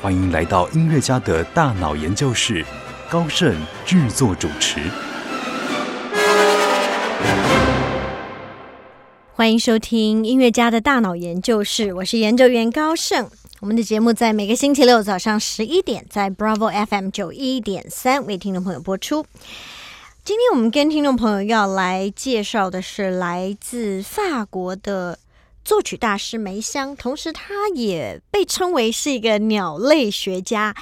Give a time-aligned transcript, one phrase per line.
[0.00, 2.64] 欢迎来到音乐家的大脑研究室，
[3.10, 3.52] 高盛
[3.84, 4.78] 制作主持。
[9.34, 13.28] 欢迎收听音乐家的大脑研究室，我是研究员高盛。
[13.58, 19.26] 我们的节目在每个星期六早上十一点，在 Bravo FM 九一点三为听众朋友播出。
[20.24, 25.18] 今天我们跟听众朋友要来介绍的是来自法国的
[25.68, 30.74] 作曲大师梅香，同时他也被称为是一个鸟类学家。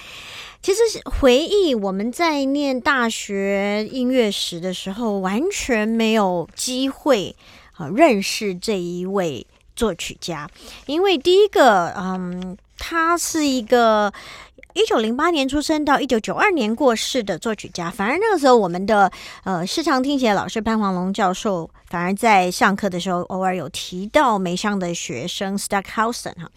[0.63, 7.35] 其实回忆我们在念大学音乐史的时候，完全没有机会
[7.75, 9.45] 啊认识这一位
[9.75, 10.49] 作曲家，
[10.87, 14.13] 因为第一个，嗯，他是一个。
[14.77, 19.11] 一九零八年出生到一九九二年过世的作曲家，反而那个时候我们的
[19.43, 26.51] 呃视唱听写老师潘黄龙教授，反而在上课的时候偶尔有提到梅香的学生 Stockhausen 哈。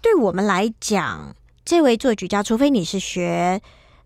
[0.00, 3.60] 对我们来讲，这位作曲家，除非你是学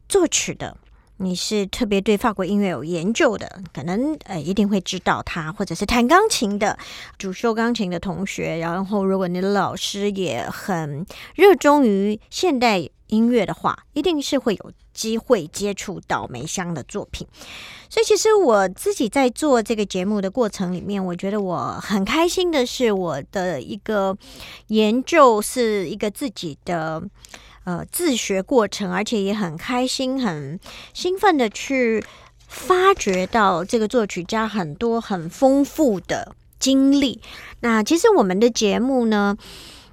[0.09, 0.77] 作曲的，
[1.19, 6.79] 你是特别对法国音乐有研究的，可能呃一定会知道他，或者是弹钢琴的
[7.19, 12.89] 主修钢琴的同学，然后如果你的老师也很热衷于现代。
[13.09, 17.25] 音乐的话，一定是会有机会接触到梅香的作品。
[17.89, 24.17] 所以，其实我自己在做这个节目的过程里面，我觉得我很开心的是，我的一个
[24.69, 27.01] 研究是一个自己的
[27.65, 30.59] 呃自学过程，而且也很开心、很
[30.93, 32.05] 兴奋的去
[32.47, 37.21] 发掘到这个作曲家很多很丰富的经历。
[37.61, 39.37] 那其实我们的节目呢？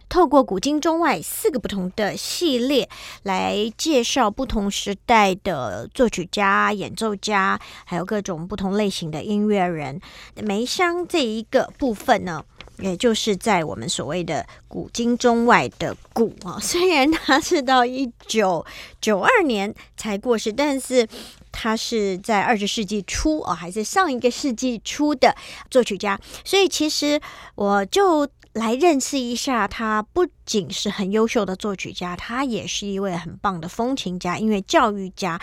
[0.10, 2.90] 透过古今中外四个不同的系列
[3.24, 10.02] 来介绍不同时代的作曲家、演奏家，还有各种不同类型的音乐人。
[10.36, 12.44] 梅香这一个部分呢，
[12.82, 18.66] 也就是在我们所谓的古今中外的古啊， 虽然他是到一九
[19.00, 21.08] 九二年才过世，但是
[21.52, 25.36] 他是在二十世纪初哦，还是上一个世纪初的
[25.70, 27.22] 作曲家，所以其实
[27.56, 28.28] 我就。
[28.54, 35.40] 来认识一下，他不仅是很优秀的作曲家，他也是一位很棒的风琴家、音乐教育家，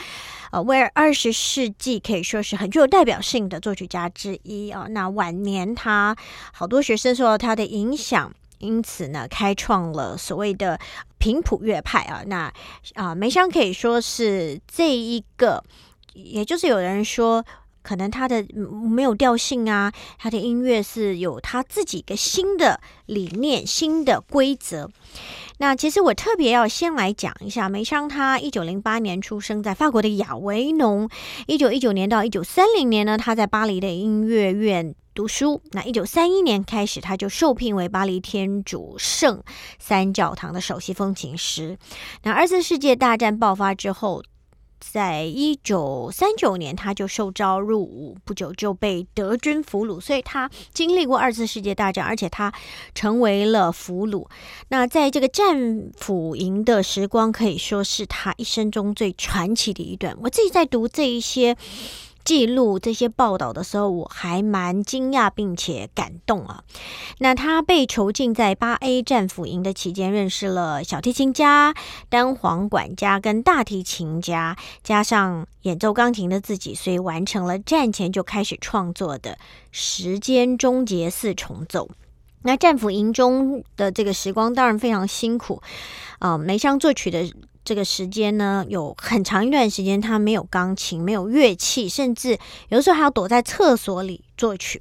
[0.51, 4.87] 呃，为二十世纪可以说是很具有代表性的作曲家之一哦。
[4.91, 6.15] 那晚年他
[6.53, 10.79] 好多学生受到他的影响，因此呢，开创了所谓的
[11.17, 12.23] 平谱乐派啊。
[12.27, 12.53] 那
[12.95, 15.65] 啊，梅香可以说是这一个，
[16.13, 17.43] 也就是有人说。
[17.89, 24.91] 可能他的没有调性啊，他的音乐是有他自己一个新的理念、新的规则。
[25.57, 31.09] 那其实我特别要先来讲一下梅香，他一九零八年出生在法国的亚维农，
[31.47, 35.63] 一九一九年到一九三零年呢，他在巴黎的音乐院读书。
[35.73, 39.43] 那一九三一年开始，他就受聘为巴黎天主圣
[39.79, 41.79] 三教堂的首席风琴师。
[42.23, 44.23] 那二次世界大战爆发之后。
[44.81, 52.53] 在一九三九年，他就受招入伍，不久就被德军俘虏，所以他经历过二次世界大战，而且他
[52.95, 54.27] 成为了俘虏。
[54.69, 60.17] 那在这个战俘营的时光，可以说是他一生中最传奇的一段。
[60.23, 61.57] 我自己在读这一些。
[62.29, 66.63] 记录这些报道的时候，我还蛮惊讶并且感动啊。
[67.21, 71.73] 那他被囚禁在八 A 战俘营的期间，认识了小提琴家、
[72.11, 79.31] 单簧管家跟大提琴家，加上演奏钢琴的自己，所以完成了战前就开始创作的
[79.71, 81.87] 《时间终结四重奏》。
[82.43, 85.63] 那战俘营中的这个时光当然非常辛苦
[86.19, 87.25] 啊，梅香作曲的。
[87.69, 92.31] 这个时间呢，有很长一段时间，他没有钢琴，没有乐器，甚至
[92.71, 94.81] 有的时候还要躲在厕所里作曲。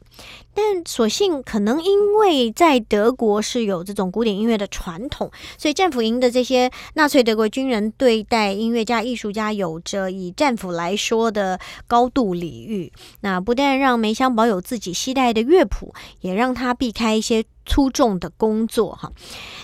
[0.54, 12.90] 但所幸，可能因为在德国是有这种古典音乐的传统，所以战俘营的这些纳粹德国军人对待音乐家、艺术家有着以战俘来说的高度礼遇。
[13.20, 17.44] 那不但让梅香保有自己期待的乐谱，也让他避开一些。
[17.68, 19.12] 粗重的工作哈，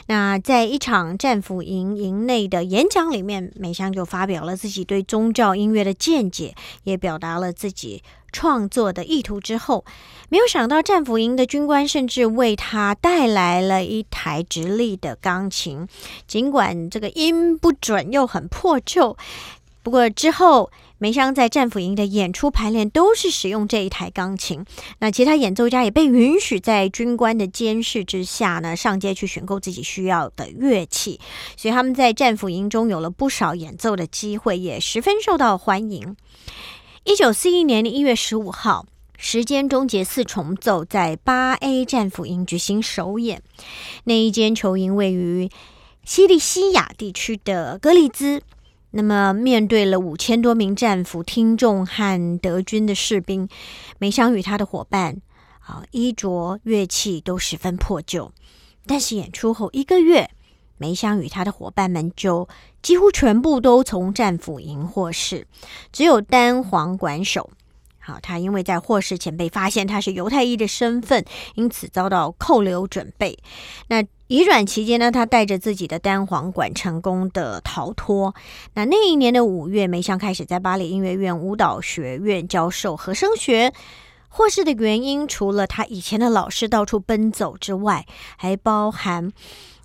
[0.07, 6.53] 那在一场战俘营营内的演讲里面，梅香就发表了自己对宗教音乐的见解，
[6.83, 9.85] 也表达了自己创作的意图之后，
[10.29, 15.87] 没有想到战俘营的军官甚至为他带来了一台直立的钢琴，
[16.27, 19.17] 尽管这个音不准又很破旧，
[19.81, 20.69] 不过之后。
[21.03, 24.63] 梅香在战俘营的演出排练都是使用这一台钢琴，
[24.99, 31.19] 那其他演奏家也被允许在军官的监视之下呢上街去选购自己需要的乐器，
[31.57, 36.15] 所以他们在战俘营中有了不少演奏的机会，也十分受到欢迎。
[37.03, 38.85] 一九四一年的一月十五号，
[39.17, 43.43] 《时间终结四重奏》在八 A 战俘营举行首演，
[44.05, 45.49] 那一间球营位于
[46.05, 48.41] 西利西亚地区的格里兹。
[48.95, 53.49] 那么，面对了五千多名战俘、听众和德军的士兵，
[53.97, 55.19] 梅香与他的伙伴
[55.61, 58.31] 啊，衣着、乐器都十分破旧。
[58.85, 60.29] 但是演出后一个月，
[60.77, 62.47] 梅香与他的伙伴们就
[62.83, 65.47] 几乎全部都从战俘营获释，
[65.91, 67.49] 只有单簧管手，
[67.97, 71.25] 好，他因为在获释前被发现他是犹太裔的身份，
[71.55, 73.39] 因此遭到扣留准备。
[73.87, 74.03] 那。
[74.27, 78.33] 移转期间呢，他带着自己的单簧管成功的逃脱。
[78.73, 83.73] 那那一年的五月，梅香开始在巴黎音乐院舞蹈学院教授和声学。
[84.29, 89.31] 获释的原因，除了他以前的老师到处奔走之外，还包含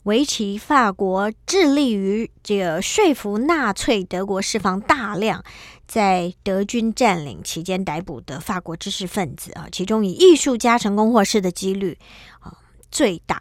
[0.05, 5.45] 维奇法国致力于这个说服纳粹德国释放大量
[5.87, 11.99] 在德军占领期间逮捕的法国知识分子啊，其中以艺术家成功获释的几率
[12.41, 12.57] 啊
[12.91, 13.39] 最大。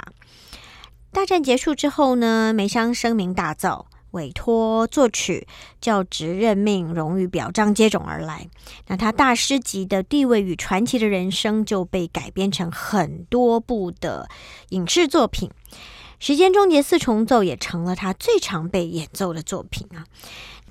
[1.18, 5.48] 大战结束之后呢，梅香声名大噪，委托作曲、
[5.82, 8.48] 教职、任命、荣誉表彰接踵而来。
[8.86, 14.30] 那他大师级的地位与传奇的人生就被改编成很多部的
[14.70, 15.50] 影视作品，
[16.20, 20.06] 《时间终结四重奏》也成了他最常被演奏的作品啊。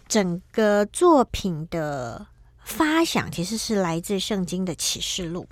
[0.07, 2.25] 整个作品的
[2.63, 5.49] 发想其实是来自圣经的启示录。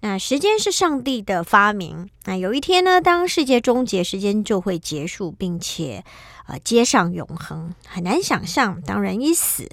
[0.00, 2.08] 那时间是上帝的发明。
[2.24, 6.04] 那有一天呢，当世界终结，时间就会结束，并且
[6.46, 7.74] 呃接上永恒。
[7.84, 9.68] 很难想象，当人一死，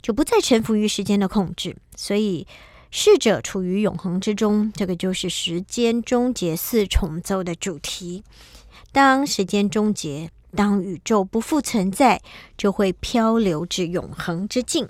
[0.00, 2.46] 就不再臣服于时间的控制，所以
[2.90, 4.72] 逝者处于永恒之中。
[4.74, 8.24] 这个就是时间终结四重奏的主题。
[8.90, 12.22] 当时间终结，当宇宙不复存在，
[12.56, 14.88] 就会漂流至永恒之境。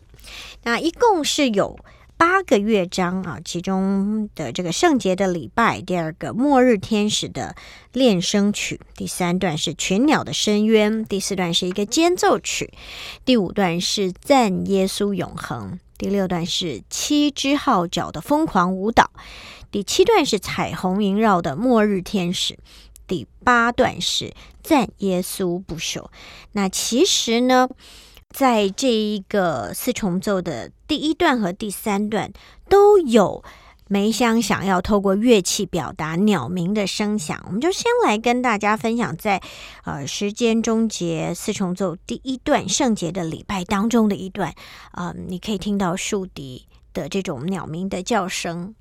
[0.63, 1.77] 那一共是有。
[2.19, 7.55] 八个乐章啊，其中的这个圣洁的礼拜，第二个末日天使的
[7.93, 12.73] 练声曲，第三段是群鸟的深渊，第四段是一个间奏曲，
[13.25, 19.13] 第五段是赞耶稣永恒，第六段是七只号角的疯狂舞蹈，
[19.71, 22.59] 第七段是彩虹萦绕的末日天使，
[23.07, 26.07] 第八段是赞耶稣不朽。
[26.51, 27.69] 那其实呢？
[28.39, 32.33] 在这一个四重奏的第一段和第三段，
[32.69, 33.43] 都有
[33.89, 37.43] 梅香想要透过乐器表达鸟鸣的声响。
[37.47, 39.43] 我们就先来跟大家分享，在
[39.83, 44.55] 呃时间终结四重奏第一段圣洁的礼拜当中的一段，
[44.93, 48.77] 啊，你可以听到竖笛的这种鸟鸣的叫声。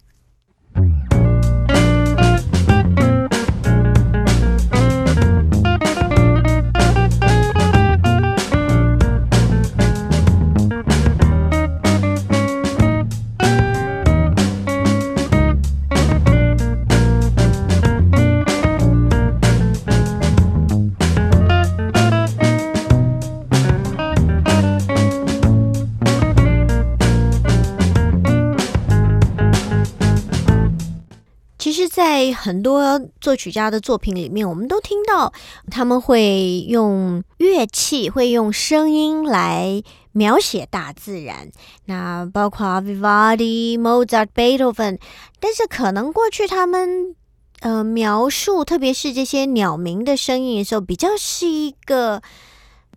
[32.48, 35.34] 很多作曲家的作品里面，我们都听到
[35.70, 41.52] 他们会用乐器、会用声音来描写大自然。
[41.88, 44.98] 那包括 Vivaldi、Mozart、Beethoven，
[45.42, 47.18] 但是可能过去他们
[47.60, 52.22] 呃描述，特别是这些鸟鸣的声音的时候，比较是一个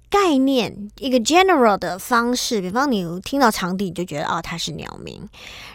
[0.09, 2.61] 概念、一个 general 的方式。
[2.61, 5.29] 比方你听到长笛，你就觉得哦，它是鸟鸣，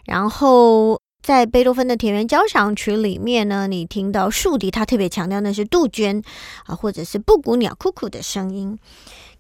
[0.06, 0.98] 然后。
[1.26, 6.22] 在贝多芬的田园交响曲里面呢，你听到竖笛，他特别强调那是杜鹃
[6.68, 8.78] 啊，或者是布谷鸟哭哭的声音。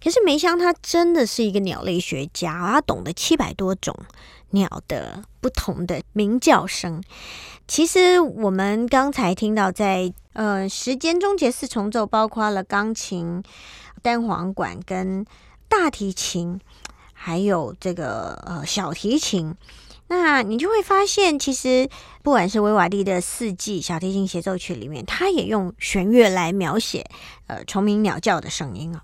[0.03, 3.95] 可是梅香他真的是一个鸟类学家，他懂得七百多种
[4.49, 7.03] 鸟的不同的鸣叫声。
[7.67, 13.43] 其实我们刚才听到，在呃时间终结四重奏，包括了钢琴、
[14.01, 15.23] 单簧管跟
[15.69, 16.59] 大提琴，
[17.13, 19.53] 还有这个呃小提琴。
[20.07, 21.89] 那你就会发现，其实
[22.21, 27.03] 不管是维瓦蒂的四季小提琴协奏曲里面，它也用弦乐来描写
[27.47, 29.03] 呃虫鸣鸟叫的声音啊。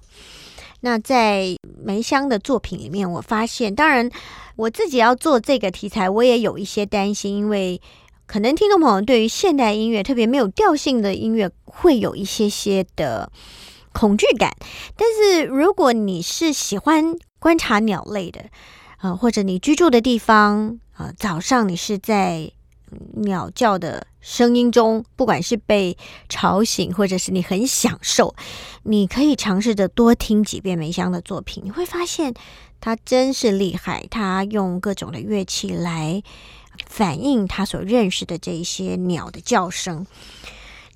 [0.81, 4.09] 那在梅香的作品里面，我发现，当然
[4.55, 7.81] 我自己要做这个题材，我也有一些担心，因为
[8.25, 13.31] 可能听众朋友对于现代音乐，特别没有调性的音乐，会有一些些的
[13.91, 14.55] 恐惧感。
[14.95, 18.45] 但是如果你是喜欢观察鸟类的，
[18.97, 22.51] 啊，或者你居住的地方啊，早上你是在
[23.13, 25.97] 鸟叫的声音中，不管是被
[26.29, 28.35] 吵醒，或者是你很享受，
[28.83, 32.35] 你可以尝试着多听几遍梅香的作品，你会发现
[32.79, 34.05] 他真是厉害。
[34.11, 36.21] 他用各种的乐器来
[36.85, 40.05] 反映他所认识的这一些鸟的叫声。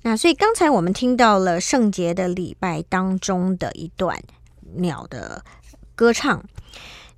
[0.02, 4.22] 那所以刚才我们听到了圣洁的礼拜当中的一段
[4.76, 5.44] 鸟的
[5.96, 6.44] 歌唱。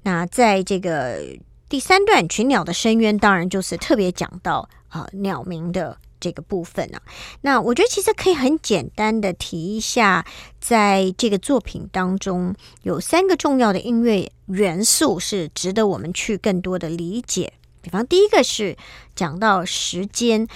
[0.03, 1.21] 那在这个
[1.69, 7.03] 第三段群鸟的深渊，当然就是特别讲到啊鸟鸣的这个部分啊。
[7.43, 10.25] 那我觉得其实可以很简单的提一下，
[10.61, 17.53] 在这个作品当中有三个重要的音乐元素是值得我们去更多的理解。
[17.83, 18.77] 比方第一个是
[19.15, 20.49] 讲到时间。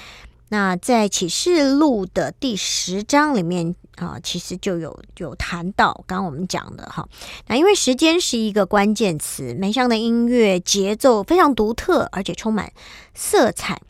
[0.49, 7.09] 那在启示录的第十章里面啊，其实就有有谈到刚刚我们讲的哈。
[7.47, 12.73] 那因为时间是一个关键词，梅香的音乐节奏非常独特，而且充满
[13.15, 13.81] 色彩。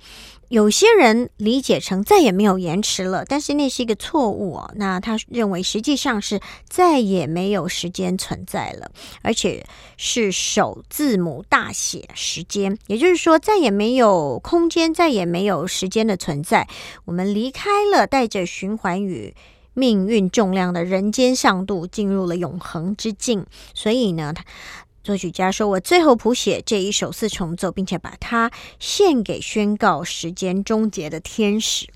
[0.48, 4.70] 有些人理解成再也没有延迟了，但是那是一个错误哦。
[4.76, 8.90] 那他认为实际上是再也没有时间存在了，
[9.22, 9.64] 而且
[9.96, 16.68] 是首字母大写时间，也就是说再也没有空间，再也没有时间的存在。
[17.06, 19.34] 我们离开了带着循环与
[19.74, 23.46] 命运重量的人间上度，进入了永恒之境。
[23.74, 24.34] 所以呢，
[25.02, 31.86] 作曲家说：“我最后谱写这一首四重奏，并且把它献给宣告时间终结的天使。”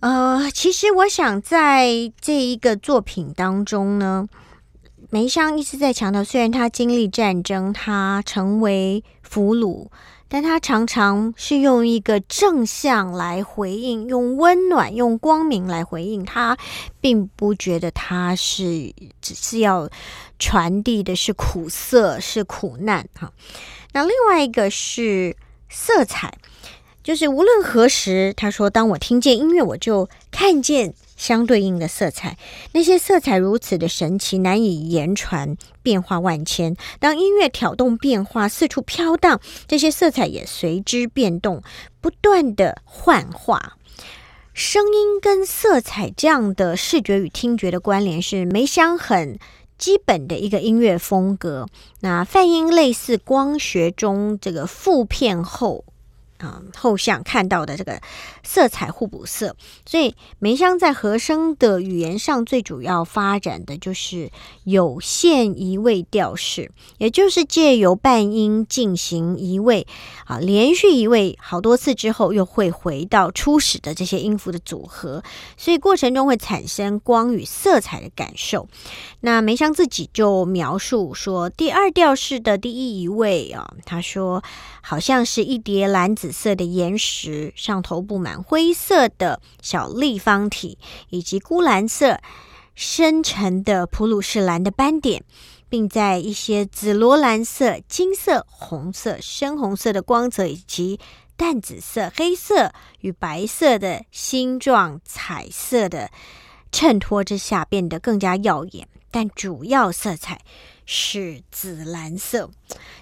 [0.00, 4.28] 呃，其实我想在这一个作品当中呢，
[5.08, 9.86] 梅香一直在强调，虽然他经历战争，他成为俘虏。
[10.34, 16.24] 但他常常是用一个正向来回应，用温暖、用光明来回应。
[16.24, 16.58] 他
[17.00, 19.88] 并不觉得他是只是要
[20.40, 23.08] 传递的是苦涩、是苦难。
[23.14, 23.32] 哈，
[23.92, 25.36] 那另外一个是
[25.68, 26.36] 色彩，
[27.04, 30.94] 就是无论何时，他说：“当我听见音乐，我就看见。”
[31.24, 32.36] 相对应的色彩，
[32.72, 36.76] 那些色彩如此的神奇，难以言传，变化万千。
[37.00, 41.62] 当音乐挑动变化，四处飘荡，这些色彩也随之变动，
[42.02, 43.78] 不断的幻化。
[44.52, 49.38] 声音跟色彩这样的视觉与听觉的关联，是梅香很
[49.78, 51.66] 基本的一个音乐风格。
[52.00, 55.86] 那泛音类似光学中这个负片后。
[56.40, 58.00] 嗯，后向看到的这个
[58.42, 59.54] 色彩互补色，
[59.86, 64.30] 所以梅香在和声的语言上最主要发展的就是
[64.64, 69.86] 有限移位调式，也就是借由半音进行移位
[70.26, 75.22] 啊，连续移位好多次之后，又会回到初始的这些音符的组合，
[75.56, 78.66] 所以过程中会产生光与色彩的感受。
[79.20, 84.42] 那梅香自己就描述说，第二调式的第一移位啊，他说
[84.82, 86.44] 好像是一叠蓝紫。
[86.44, 90.76] 色的岩石上头布满灰色的小立方体，
[91.08, 92.20] 以及钴蓝色
[92.74, 95.24] 深沉的普鲁士蓝的斑点，
[95.70, 101.00] 并在一些紫罗兰色、金色、红色、深红色的光泽，以及
[101.34, 106.10] 淡紫色、黑色与白色的星状彩色的
[106.70, 108.86] 衬托之下，变得更加耀眼。
[109.14, 110.40] 但主要色彩。
[110.86, 112.50] 是紫蓝色，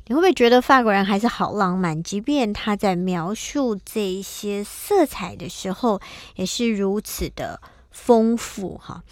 [0.07, 2.01] 你会不会觉得法国人还是好浪漫？
[2.01, 6.01] 即便他在描述这些色彩的时候，
[6.37, 9.03] 也是如此的丰富哈。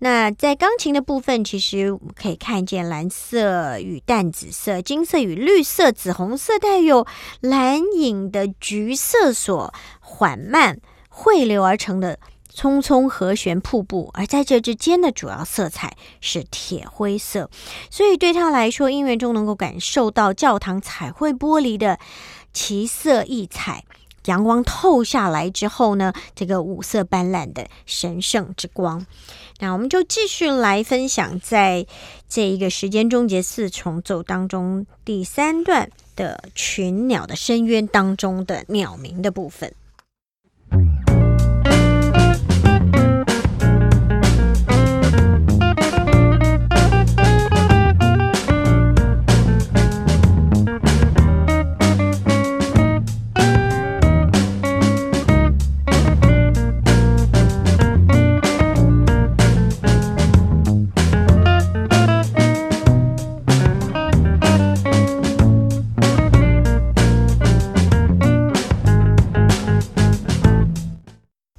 [0.00, 7.06] 那在钢琴的部分，其实我们可以看见蓝色与淡紫色、金色与绿色、紫红色带有
[7.38, 12.18] 蓝影的橘色所缓慢汇流而成的。
[12.56, 17.50] 匆匆和弦瀑布，而在这之间的主要色彩是铁灰色，
[17.90, 21.98] 所以对他来说，音乐中能够感受到教堂彩绘玻璃的
[22.54, 23.84] 奇色异彩。
[24.24, 29.06] 阳光透下来之后呢，这个五色斑斓的神圣之光。
[29.60, 31.86] 那我们就继续来分享，在
[32.28, 39.72] 这一个时间终结四重奏当中第三段的群鸟的深渊当中的鸟鸣的部分。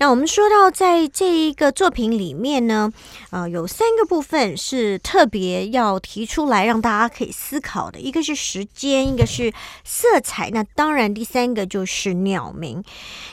[0.10, 2.92] 我们说到在这一个作品里面呢，
[3.32, 9.52] 呃，有三个部分是特别要提出来让大家可以思考的，一个是时间，一个是
[9.84, 12.82] 色彩，那当然第三个就是鸟鸣。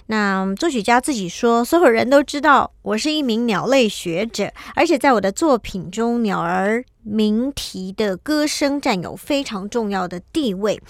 [0.07, 6.85] 那作曲家自己说，所有人都知道我是一名鸟类学者，而且在我的作品中，鸟儿。
[7.05, 10.81] 鸣啼的歌声占有非常重要的地位。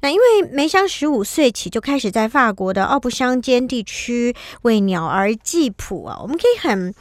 [0.00, 6.94] 那因为梅香十五岁起就开始在法国的奥布乡间地区为鸟儿记谱啊，我们可以很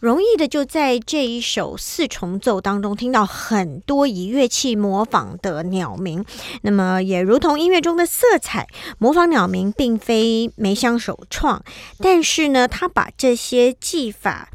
[0.00, 6.24] 容易的就在这一首四重奏当中听到很多以乐器模仿的鸟鸣。
[6.62, 8.66] 那么也如同音乐中的色彩，
[8.98, 11.64] 模仿鸟鸣并非梅香首创，
[11.98, 14.50] 但是呢，他把这些技法。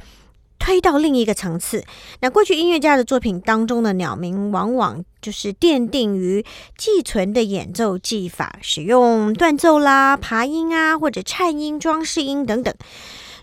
[0.67, 1.85] 推到另一个层次。
[2.19, 6.45] 那过去音乐家的作品当中的鸟鸣，往往就是奠定于
[6.77, 12.75] 寄存的演奏技法，使用断奏啦、爬音啊，或者颤音、装饰音等等。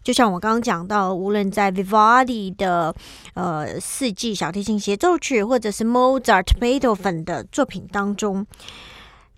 [0.03, 2.95] 就像我刚刚讲到，无论在 Vivaldi 的
[3.33, 8.47] 呃四季小提琴协奏曲，或者是 Mozart、Beethoven 的作品当中。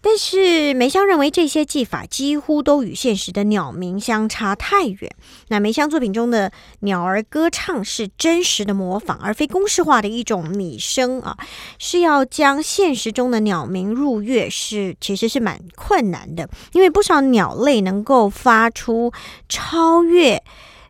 [0.09, 5.11] 但是梅香认为这些技法几乎都与现实的鸟鸣相差太远。
[5.49, 11.37] 那梅香作品中的鸟儿歌唱是真实的模仿，而非公式化的一种拟声啊，
[11.81, 19.13] 是要将现实中的鸟鸣入乐，是其实是蛮困难的，因为不少鸟类能够发出
[19.49, 20.41] 超越。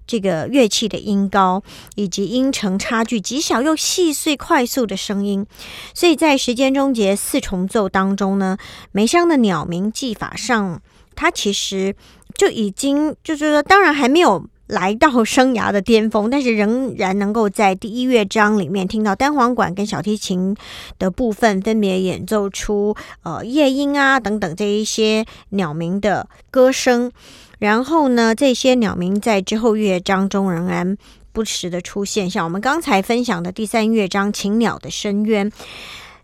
[0.06, 1.62] 这个乐器的音高
[1.94, 5.46] 以及音程差距极小又细碎快速的声音，
[5.94, 8.56] 所以在时间终结四重奏当中呢，
[8.92, 10.80] 梅香的鸟鸣技法上，
[11.14, 11.94] 它其实
[12.36, 20.56] 就已经就是说，当然还没有来到生涯的巅峰，但是仍然能够在第一乐章里面听到单簧管跟小提琴
[20.98, 27.12] 的部分分别演奏出呃夜莺啊等等这一些鸟鸣的歌声。
[27.58, 30.96] 然后呢，这些鸟鸣在之后乐章中仍然
[31.32, 35.50] 不时的出现，像我们刚才分享的第三乐章《禽鸟的深渊》，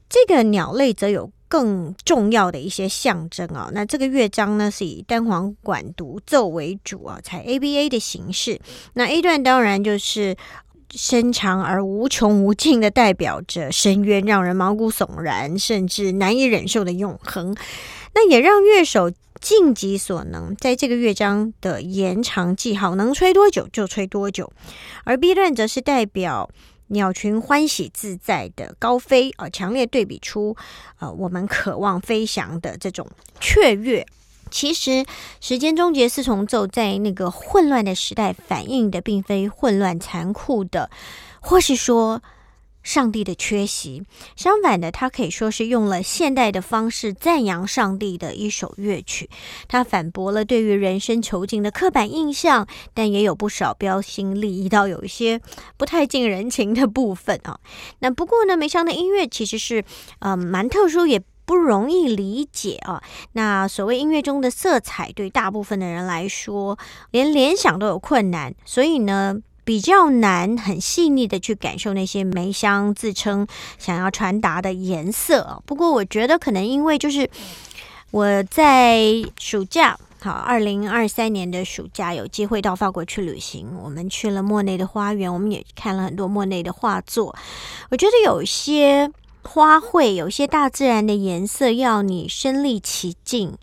[0.09, 3.71] 这个鸟类则有更重要的一些象征啊。
[3.73, 8.61] 那这个乐章呢，是以单簧管独奏为主啊，采 ABA 的形式。
[8.92, 10.37] 那 A 段当然就是
[10.90, 17.57] 深长而无穷无尽的，代表着深渊，让人毛骨悚然，甚至难以忍受的永恒。
[18.14, 19.11] 那也让乐手。
[19.42, 24.52] 尽己所能，在这个乐章的延长记号，能吹多久就吹多久。
[25.02, 26.48] 而 B 段则是代表
[26.87, 30.57] 鸟群欢喜自在的高飞，啊，强烈对比出
[31.00, 33.07] 呃我们渴望飞翔的这种
[33.40, 34.07] 雀跃。
[34.52, 35.05] 其实，
[35.40, 40.88] 时间终结四重奏在那个混乱的时代反映的，并非混乱残酷的，
[41.40, 42.22] 或是说。
[42.83, 44.05] 上帝的缺席，
[44.37, 49.31] 相反的，他可以说是用了现代的方式赞扬上帝的一首乐曲。
[49.68, 55.40] 他反驳了对于人生囚禁的刻板印象，但也有不少标新立异到有一些
[55.77, 57.61] 不太近人情的部分啊。
[58.01, 59.85] 那不过呢，梅香的音乐其实是
[60.18, 63.03] 呃蛮特殊，也不容易理解啊。
[63.33, 66.79] 那所谓音乐中的色彩，对大部分的人来说，
[67.11, 69.40] 连联想都有困难，所以呢。
[69.64, 73.46] 比较难很细腻的去感受那些梅香自称
[73.79, 75.62] 想要传达的颜色。
[75.66, 77.31] 不过我觉得可能因为就是
[78.11, 79.05] 我在
[79.38, 87.35] 暑假，好，二零二三年的暑假有机会到法国去旅行，我们去了莫内的花园，我们也看了很多莫内的画作。
[87.90, 89.11] 我觉得有些
[89.42, 93.57] 花卉，有些大自然的颜色，要你身临其境，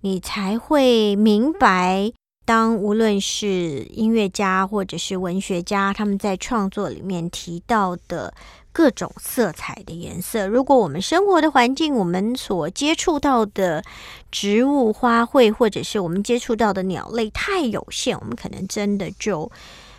[0.00, 2.12] 你才会明白。
[2.50, 8.34] 当无论是音乐家或者是文学家，他们在创作里面提到的
[8.72, 13.84] 各种色彩的颜色，如果我们生活的环境，我们所接触到的
[14.32, 19.48] 植物、花卉，或者是我们接触到的鸟类太有限，我们可能真的就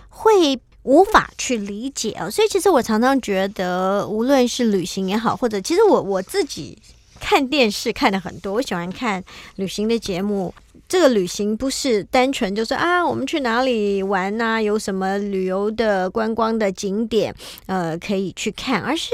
[0.09, 2.29] 会无法去理解哦。
[2.29, 6.77] 所以，其实我常常觉得，无论是旅行也好，或者其实我我自己
[7.17, 9.23] 看电视看的很多，我喜欢看
[9.55, 10.53] 旅行的节目。
[10.91, 14.61] 这个旅行不是单纯就是啊，我们去哪里玩呐？
[14.61, 17.33] 有什么旅游的观光的景点，
[17.65, 18.81] 呃，可以去看。
[18.81, 19.13] 而是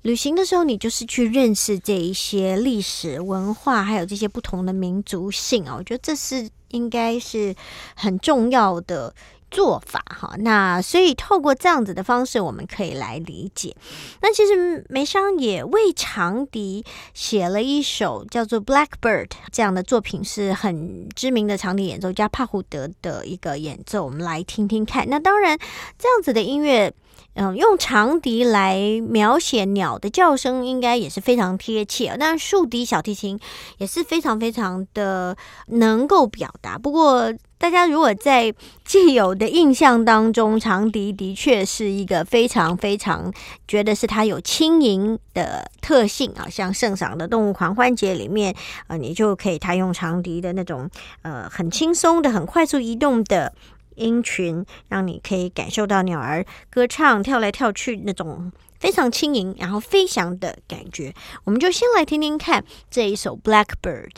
[0.00, 5.74] 旅行的时候，你就是去认识这一些历史文化，还有这些不同的民族性啊。
[5.76, 7.54] 我觉得这是应该是
[7.94, 9.14] 很重要的。
[9.50, 13.74] 做法哈，那所以透过这样子的方式，我们可以来理解。
[14.22, 16.84] 那其实梅香也为长笛
[17.14, 25.08] 写了一首叫做《Blackbird》这样的作品，是很知名的长笛演奏家帕胡德的一个演奏，我们来听听看。
[25.08, 25.58] 那当然，
[25.98, 26.92] 这样子的音乐
[27.34, 32.16] 嗯，用长笛来描写鸟的叫声，应该也是非常贴切。
[32.18, 33.38] 但竖笛、小提琴
[33.78, 35.36] 也是非常非常的
[35.68, 36.76] 能够表达。
[36.76, 38.52] 不过，大家如果在
[38.84, 43.32] 既有的印象当中，长笛的确是一个非常非常
[43.68, 48.54] 觉得是它有轻盈的特性啊，像圣赏的动物狂欢节里面，
[48.88, 50.90] 呃，你就可以他用长笛的那种
[51.22, 53.52] 呃很轻松的、很快速移动的。
[54.00, 61.14] 音群，让你可以感受到鸟儿歌唱、跳来跳去那种非常轻盈，然后飞翔的感觉。
[61.44, 64.08] 我们就先来听听看这一首《Blackbird》。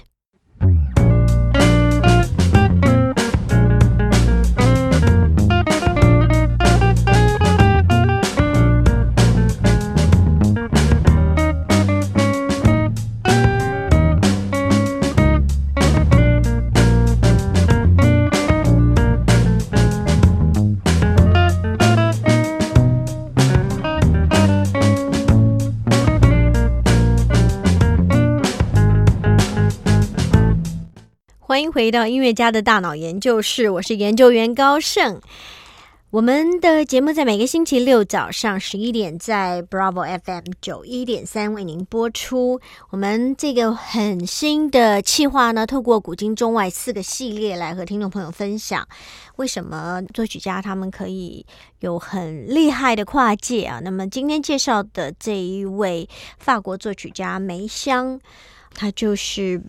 [31.53, 35.21] 欢迎回到音乐家的大脑研究室，我是研究员高盛。
[36.09, 42.59] 我们的节目在每个星期六早上十一点在 Bravo FM 九一点三为您播出。
[42.89, 48.89] 我们这个很新的企划呢，透过古今中外四个系列来和听众朋友分享，
[49.37, 51.45] 为什么作曲家他们可以
[51.81, 53.79] 有很厉害的跨界啊？
[53.81, 58.19] 那么今天介绍的这一位法国作曲家梅香。
[58.75, 59.61] 他就是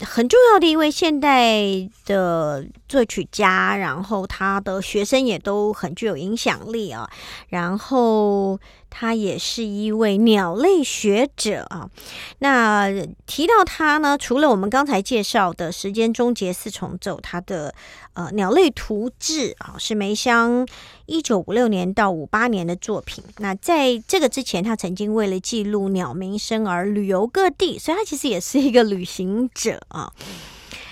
[0.00, 1.62] 很重要的一位现代
[2.04, 7.10] 的作曲家，然后他的学生也都很具有影响力啊，
[7.48, 8.58] 然后。
[8.96, 11.90] 他也是一位鸟类学者啊。
[12.38, 12.88] 那
[13.26, 17.74] 提到他呢，除了我们刚才介绍的时间终结四重奏，他的
[18.14, 20.66] 呃鸟类图志啊，是梅香
[21.06, 23.22] 一九五六年到五八年的作品。
[23.38, 30.12] 那在这个之前，他曾经为了记录鸟鸣声而旅游各地，所以他其实也是一个旅行者啊。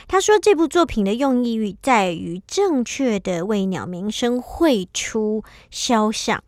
[0.09, 6.43] 他说，这部作品的用意在于正确的为鸟鸣声绘出肖像。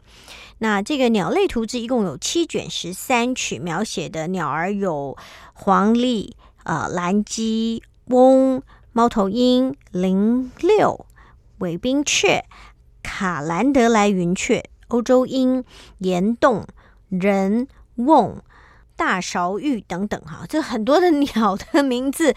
[0.58, 5.16] 那这个鸟类图志一共有七卷十三曲，描写的鸟儿有
[5.54, 6.32] 黄鹂、
[6.64, 8.62] 呃蓝鸡、翁、
[8.96, 11.04] 猫头鹰、零六、
[11.58, 12.44] 尾冰雀、
[13.02, 15.64] 卡兰德莱云雀、欧洲鹰、
[15.98, 16.64] 岩洞、
[17.08, 18.40] 人、瓮、
[18.94, 22.32] 大勺玉等等，哈，这很多的鸟的名字，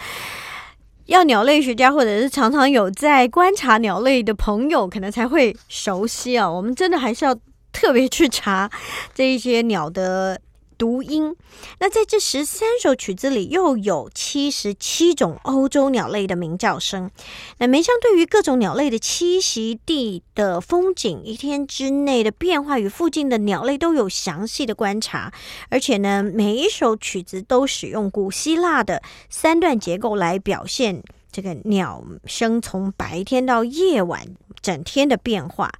[1.05, 6.51] 要鸟类学家或者是常常有在观察鸟类的朋友，可能才会熟悉啊。
[6.51, 7.37] 我们真的还是要。
[7.73, 8.67] 特别去查
[9.13, 10.41] 这一些鸟的
[10.77, 11.35] 读音，
[11.79, 17.09] 那在这十三首曲子里，又有七十七种欧洲鸟类的鸣叫声。
[17.57, 25.33] 那梅香对于各种鸟类的栖息地的风景、一天之内的变化与附近的鸟类都有详细的观察，
[25.69, 34.25] 而且呢，每一首曲子都使用古希腊的三段结构来表现这个鸟声从白天到夜晚
[34.61, 35.71] 整天的变化。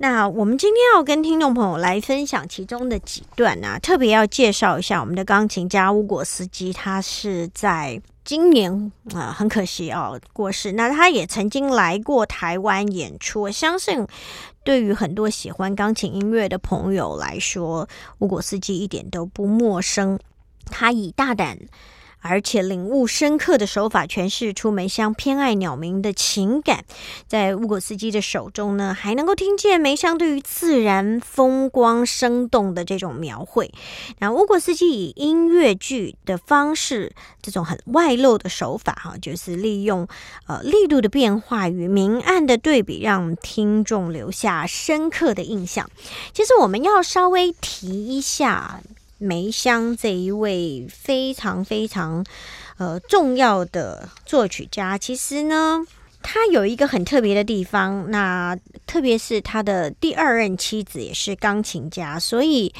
[0.00, 10.70] 那我们今天要跟听众朋友来分享其中的几段啊，特别要介绍一下我们的钢琴家乌果斯基，他是在今年啊，很可惜哦过世。
[10.72, 14.06] 那他也曾经来过台湾演出，我相信
[14.62, 17.88] 对于很多喜欢钢琴音乐的朋友来说，
[18.20, 20.16] 乌果斯基一点都不陌生。
[20.70, 21.58] 他以大胆。
[22.20, 26.84] 而且领悟深刻的手法诠释出梅香偏爱鸟鸣的情感，
[27.26, 33.72] 在乌果斯基的手中呢，还能够听见梅香对于自然风光生动的这种描绘。
[34.18, 40.06] 那乌果斯基以音乐剧的方式，这种很外露的手法，哈，就是利用
[40.46, 45.88] 呃力度的变化与明暗的对比，让听众留下深刻的印象。
[46.32, 48.80] 其实我们要稍微提一下。
[49.18, 52.24] 梅香这一位非常非常
[52.76, 55.84] 呃重要的作曲家，其实呢，
[56.22, 62.72] 他有一个很特别的地方，那特别是他的第二任妻子也是钢琴家，所以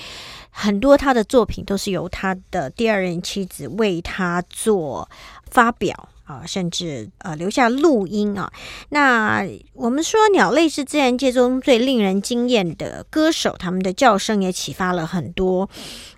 [0.51, 5.09] 很多他的作品都是由他的第二任妻子为他做
[5.51, 6.09] 发表。
[6.29, 8.53] 啊，甚至呃留下录音啊。
[8.91, 15.71] 那我们说，鸟类是自然界中最令人惊艳的歌手，他们的叫声也启发了很多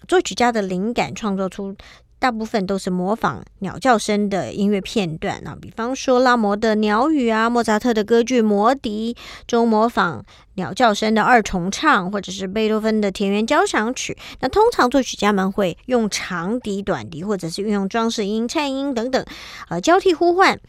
[0.08, 1.76] 作曲家的灵感，创作出。
[2.20, 9.14] 大部分都是模仿鸟叫声的音乐片段啊，比方说拉摩的鸟语啊，莫扎特的歌剧《魔笛》
[9.48, 14.16] 中模仿鸟叫声的二重唱，或者是贝多芬的田园交响曲。
[14.40, 19.24] 那通常作曲家们会用长笛、短笛，或者是运用装饰音、颤音等等，
[19.70, 20.60] 呃，交替呼唤。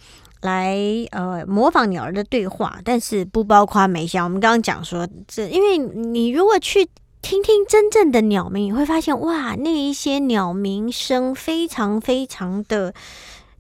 [0.42, 0.76] 来
[1.12, 4.24] 呃模仿鸟儿的对话，但是不包括梅香。
[4.24, 6.90] 我们刚刚讲说，这因为你如果去
[7.22, 12.94] 听听真正的鸟鸣，你会发现哇，那一些鸟鸣声非常非常的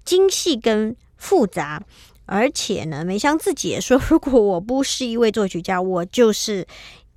[0.03, 1.81] 精细跟复杂。
[2.25, 6.65] 而且呢，梅香自己也说，如果我不是一位作曲家，我就是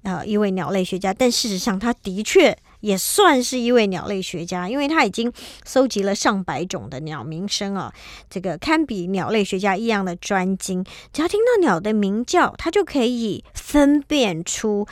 [0.02, 1.14] 呃一位鸟类学家。
[1.14, 5.32] 但事实上，他的确也算是一位鸟类学家，因为他已经
[5.64, 7.92] 搜集了上百种的鸟鸣声啊，
[8.28, 10.84] 这个堪比鸟类学家一样的专精。
[11.12, 14.86] 只要听到鸟的鸣叫，他就可以分辨出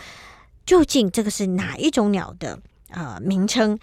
[0.65, 2.59] 究竟这个是哪一种鸟的
[2.91, 3.79] 呃名称。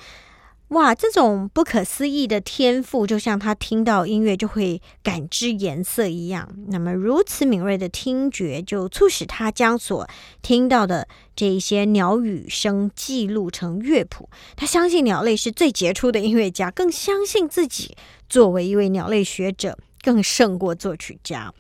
[0.70, 6.48] 哇，这种不可思议的天赋，就像他听到音乐就会感知颜色一样。
[6.68, 10.08] 那么，如此敏锐的听觉，就促使他将所
[10.44, 14.30] 听到的这一些鸟语声记录成乐谱。
[14.56, 17.98] 他相信鸟类是最杰出的音乐家，更相信自己
[18.30, 21.52] 作为一位鸟类学者，更胜过作曲家。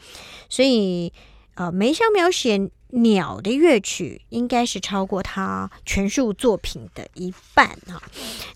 [0.50, 1.12] 所以，
[1.56, 2.70] 呃，梅香描写。
[2.92, 8.02] 鸟的乐曲应该是超过他全数作品的一半啊！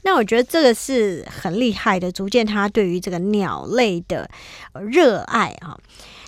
[0.01, 4.29] 那我觉得这个是很厉害的，足见他对于这个鸟类的
[4.73, 5.77] 热爱啊。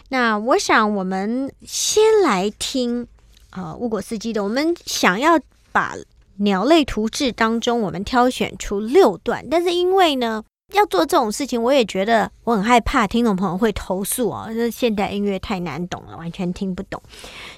[0.09, 3.07] 那我想我们先来听
[3.51, 5.39] 呃乌果斯基的，我们想要
[5.71, 5.95] 把
[6.37, 10.43] 鸟类图志当中我们挑选出六段，但是因为呢。
[10.75, 17.01] 要做这种事情，我也觉得我很害怕，听众朋友会投诉哦，这现代音乐太难懂了，完全听不懂。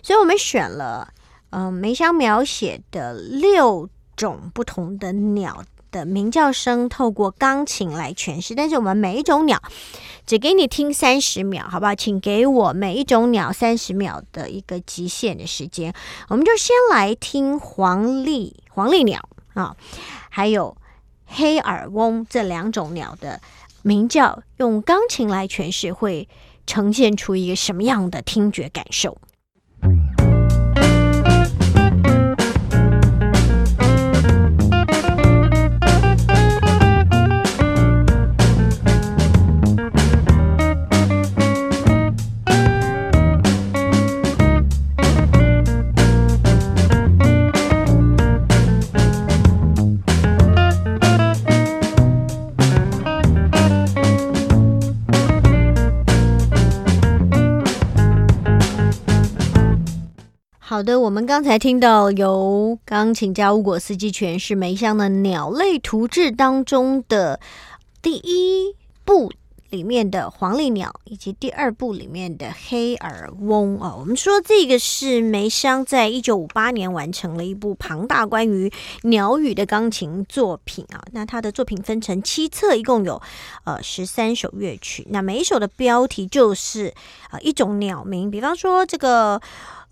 [0.03, 1.07] 所以我们选了，
[1.49, 8.53] 嗯，梅香描写的六种不同的鸟的鸣叫声，透过钢琴来诠释。
[8.53, 9.59] 但是我们每一种鸟
[10.27, 11.95] 只给你听三十秒，好不好？
[11.95, 15.91] 请给我每一种鸟三十秒的一个极限的时间。
[16.29, 19.75] 我们就先来听黄鹂，黄鹂鸟啊，
[20.29, 20.77] 还有。
[21.27, 23.39] 黑耳翁这两种鸟的
[23.83, 26.27] 鸣叫，用钢琴来诠释，会
[26.65, 29.17] 呈现出一个什么样的听觉感受？
[60.77, 67.39] 好的，我们刚才听到由钢琴家乌果斯基诠释梅香的《鸟类图志》当中的
[67.99, 69.31] 第一部
[69.71, 73.95] 里面的黄鹂鸟，以及第二部里面的黑耳翁啊。
[73.97, 81.03] 我们说这个是梅香在一九五八年完成了一部庞大关于鸟语的钢琴作品啊。
[81.11, 83.19] 那他的作品分成七册，一共有
[83.63, 85.07] 呃十三首乐曲。
[85.09, 86.93] 那每一首的标题就是
[87.31, 89.41] 啊一种鸟名，比方说这个。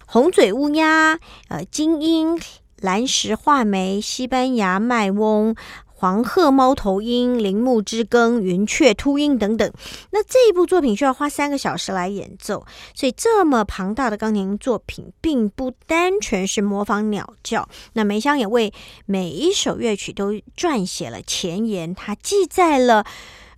[0.08, 2.40] 红嘴乌鸦、呃，金鹰、
[2.80, 9.72] 蓝石画眉、西班牙麦翁、黄鹤猫头鹰、铃木之更、云雀秃鹰等等。
[10.12, 17.68] 那这一部作品需要花三个小时来演奏，所以这么庞大的钢琴作品，并不单纯是模仿鸟叫。
[17.94, 18.74] 那梅香也为
[19.06, 23.06] 每一首乐曲都撰写了前言，它记载了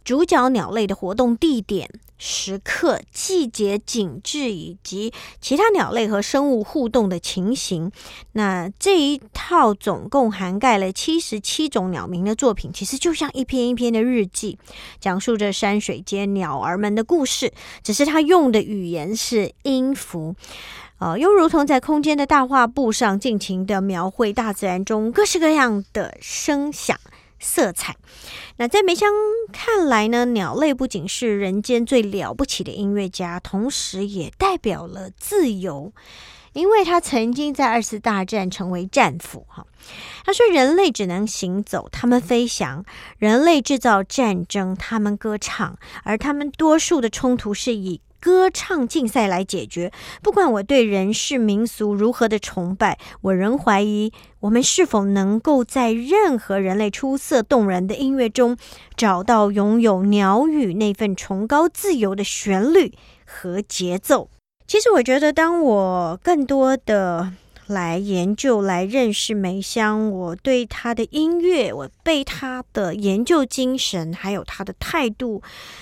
[0.06, 1.90] 主角鸟类的活动地点。
[2.18, 7.92] 时刻、季节、景致以及其他鸟类和生物互动的情形，
[8.34, 14.58] 那这一套总共涵盖了七十七种鸟鸣的作品，其实就像一篇一篇的日记，
[15.00, 17.54] 讲述着山水间鸟儿们的故事。
[17.84, 20.36] 只是他用的语言是音符，
[21.00, 26.98] 呃，又如同在空间的大画布上尽情的描绘大自然中各式各样的声响。
[27.40, 27.96] 色彩，
[28.58, 29.10] 那在梅香
[29.52, 30.26] 看来呢？
[30.26, 35.94] 鸟类不仅是人间最了不起的音乐家，同时也代表了自由，
[36.54, 39.46] 因为他曾经在二次大战成为战俘。
[39.48, 39.68] 哈，
[40.26, 42.84] 他说：“人类只能行走，他们飞翔；
[43.18, 49.92] 人类制造战争，他们歌唱，而他们多数的冲突是以。”歌唱竞赛来解决。
[50.22, 58.58] 不管我对人世民俗如何的崇拜，我仍怀疑我们是否能够在任何人类出色动人的音乐中，
[58.96, 62.94] 找到拥有鸟语那份崇高自由的旋律
[63.26, 64.30] 和节奏。
[64.68, 67.32] 其实，我觉得，当我更多的。
[67.68, 70.10] 来研究，来认识梅香。
[70.10, 75.42] 我对他的音乐，我被他的研究精神，还有他的态度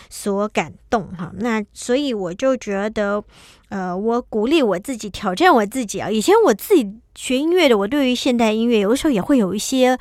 [0.09, 1.31] 所感动哈。
[1.37, 3.23] 那所以我就觉得，
[3.69, 6.09] 呃，我鼓励我自己，挑战我自己啊。
[6.09, 9.97] 以前我自己学音乐的，我对于现代音乐，有的时候也会有一些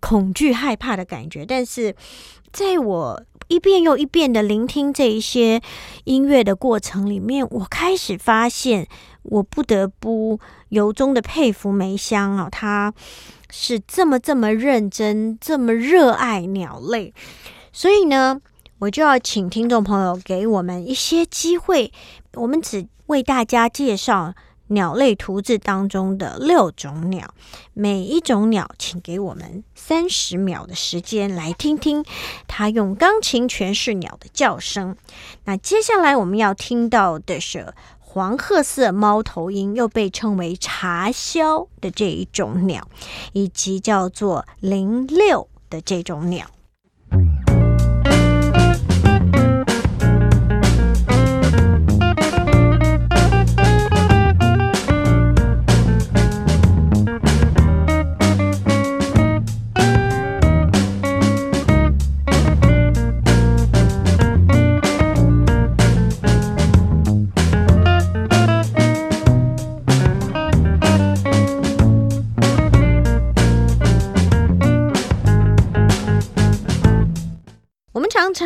[0.00, 1.46] 恐惧、害怕的感觉。
[1.46, 1.94] 但是，
[2.52, 5.60] 在我一遍又一遍的聆听这一些
[6.04, 8.88] 音乐的过程里面，我开始发现。
[9.30, 10.38] 我不得不
[10.70, 12.92] 由衷的佩服梅香啊，他
[13.50, 17.12] 是这么这么认真，这么热爱鸟类，
[17.72, 18.40] 所以呢，
[18.78, 21.92] 我就要请听众朋友给我们一些机会，
[22.34, 24.34] 我们只为大家介绍。
[24.70, 27.32] 鸟类图志当中的六种鸟，
[27.72, 32.04] 每一种鸟，请给我们三十秒的时间来听听
[32.46, 34.94] 它用钢琴诠释鸟的叫声。
[35.44, 37.72] 那接下来我们要听到的是
[38.18, 42.88] 黄褐色猫头鹰，又被称为茶枭的这一种鸟，
[43.32, 46.44] 以及叫做零六的这种鸟。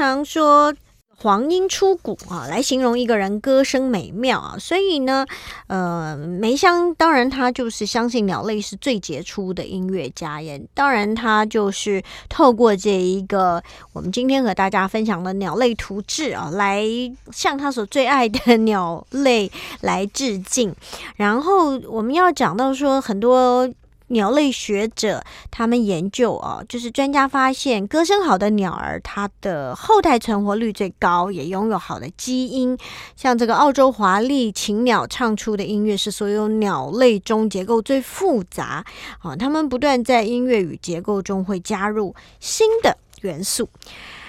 [0.03, 0.75] 常说
[1.17, 5.25] 黄莺出谷啊，来形容一个人歌声美妙啊，所以呢，
[5.69, 13.63] 呃，梅香当然他就是相信鸟类是最杰出的音乐家，也当然他就是透过这一个
[13.93, 16.85] 我们今天和大家分享的鸟类图志啊，来
[17.31, 19.49] 向他所最爱的鸟类
[19.83, 20.75] 来致敬。
[21.15, 23.73] 然后我们要讲到说很多。
[24.13, 32.77] 鸟类学者他们研究啊，就是专家发现，歌声好的鸟儿，它的后代存活率最高，也拥有好的基因。
[33.17, 38.85] 像这个澳洲华丽琴鸟唱出的音乐，是所有鸟类中结构最复杂
[39.21, 39.35] 啊。
[39.35, 43.69] 它们不断在音乐与结构中会加入新的元素。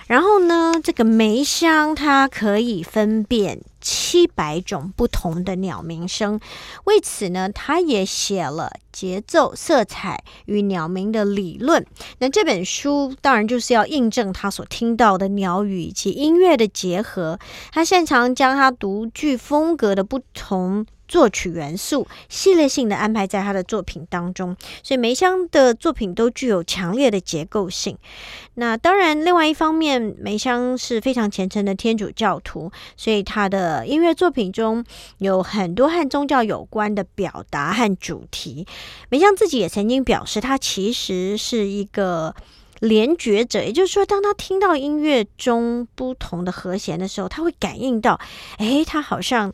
[0.06, 6.39] 然后呢，这个梅香它可以分辨七百种不同的鸟鸣声，
[6.86, 11.86] 为此呢，他也写了节奏、色彩与鸟鸣的理论。
[12.19, 17.38] 那这本书当然就是要印证他所听到的鸟语以及音乐的结合。
[17.72, 20.86] 他擅长将他独具风格的不同。
[21.06, 27.96] 作曲元素系列性的安排在他的作品当中，所以梅香的作品都具有强烈的结构性。
[28.56, 34.84] 那当然，另外一方面，梅香是非常虔诚的天主教徒，所以他的音乐作品中
[35.18, 38.68] 有很多和宗教有关的表达和主题。
[39.10, 42.36] 梅香自己也曾经表示，他其实是一个
[42.80, 48.20] 联觉者，也就是说，当他听到音乐中不同的和弦的时候，他会感应到，
[48.58, 49.54] 哎，他好像。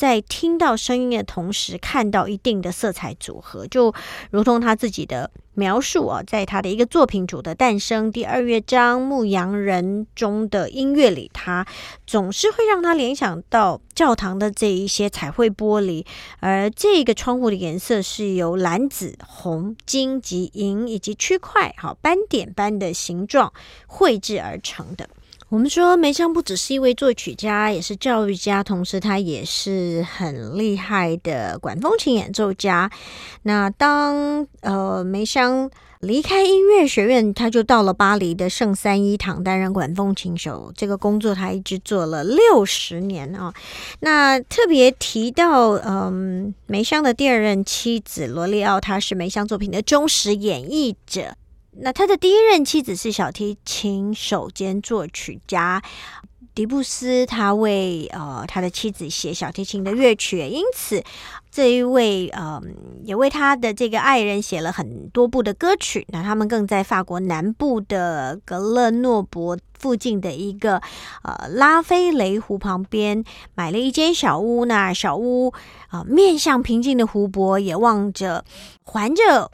[0.00, 3.92] 在听到声音的同时，看到一定的色彩组合，就
[4.30, 11.66] 如同他自己的描述啊，在他的一个作品《主的诞生》第二乐章《牧羊人》中的音乐里，他
[12.06, 16.06] 总是会让他联想到教堂的这一些彩绘玻璃，
[16.38, 23.52] 而这个窗户的颜色是由蓝、紫、红、金及银以及区块好斑点般的形状
[23.86, 25.06] 绘制而成的。
[25.50, 32.88] 我们说梅香不只是一位作曲家，也是教育家，同时他也是很厉害的管风琴演奏家。
[33.42, 40.72] 那当呃梅香离开音乐学院，他就到了巴黎的圣三一堂担任管风琴手。
[40.76, 43.52] 这个工作他一直做了六十年啊。
[43.98, 51.34] 那特别提到，嗯，梅香的第二任妻子罗利奥，她是梅香作品的忠实演绎者。
[51.82, 55.82] 那他的第一任妻子是小提琴手兼作曲家
[56.54, 61.02] 迪布斯，他为呃他的妻子写小提琴的乐曲，因此
[61.50, 62.60] 这一位呃
[63.04, 66.04] 也为他的这个爱人写了很多部的歌曲。
[66.10, 70.82] 那他们更在法国南部的格勒诺伯附近的一个
[71.22, 75.54] 呃拉菲雷湖旁边买了一间小屋，那小屋
[75.88, 78.44] 啊面向平静的湖泊，也望着
[78.82, 79.50] 环着。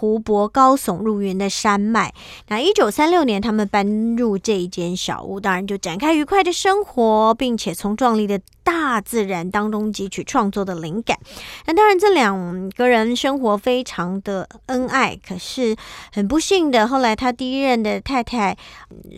[0.00, 2.14] 湖泊高耸入云的山脉。
[2.48, 8.40] 那一九三六年，他们搬入这一间小屋，当然就展开愉快的生活，并且从壮丽的。
[8.70, 11.18] 大自然当中汲取创作的灵感。
[11.66, 15.18] 那当然，这两个人生活非常的恩爱。
[15.26, 15.74] 可是
[16.12, 18.56] 很不幸的，后来他第一任的太太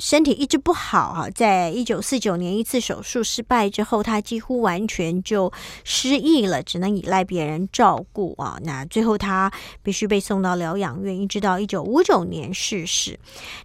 [0.01, 5.53] 身体一直不好啊，在一九四九年一次手术失败之后，他几乎完全就
[5.85, 8.59] 失忆了，只能依赖别人照顾啊。
[8.62, 9.53] 那最后他
[9.83, 13.18] 必须被送到疗养院，一直到一九五九年逝世。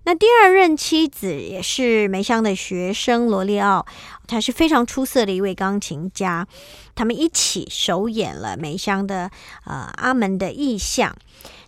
[0.03, 3.85] 那第二任妻子也是梅香的学生罗利奥。
[4.27, 6.45] 他是非常出色的一位钢琴家，
[6.93, 9.31] 他们一起首演了梅香的
[9.65, 11.15] 呃阿门的意象。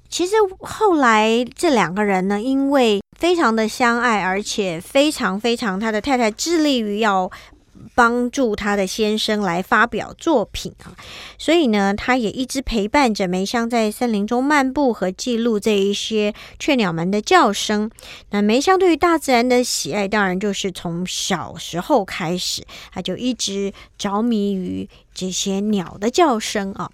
[0.10, 7.30] 其实后来这两个人呢，因为非常的相爱，而且非常非常他的太太致力于要
[7.96, 10.96] 帮助他的先生来发表作品啊，
[11.38, 17.90] 所以呢，他也一直陪伴着梅香在森林中漫步和记录这一些雀鸟们的叫声。
[18.32, 26.92] 那梅香对于大自然的喜爱，当然就是从小时候开始，他就一直着迷于这些鸟的叫声啊。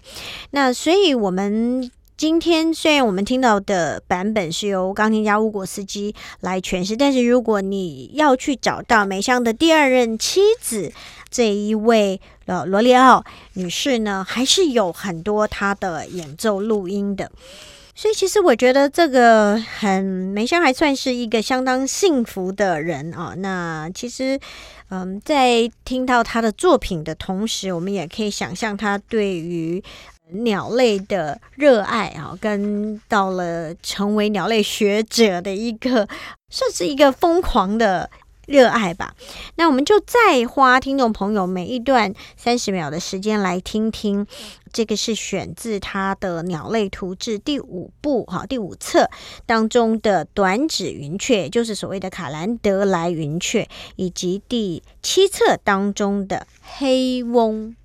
[0.50, 1.90] 那所以我们。
[2.16, 10.90] 今天虽然我们听到的版本是由钢琴家乌果斯基来诠释，但是如果你要去找到梅香的第二任妻子
[11.28, 17.30] 这一位呃罗利奥女士呢，还是有很多她的演奏录音的。
[17.94, 23.34] 所以其实我觉得这个很梅香还算是一个相当幸福的人啊。
[23.36, 24.40] 那其实
[24.88, 29.84] 嗯，在听到他的作品的同时，我们也可以想象他对于。
[30.30, 36.08] 鸟类的热爱啊，跟到了成为鸟类学者的一个，
[36.48, 38.10] 算是一个疯狂的
[38.46, 39.14] 热爱吧。
[39.54, 44.26] 那我们就再花听众朋友每一段三十秒的时间来听听，
[44.72, 49.08] 这个是选自他的《鸟类图志》第五部哈第五册
[49.46, 57.76] 当中的短指云雀，就是所谓的卡兰德莱云雀，以及第七册当中的黑翁。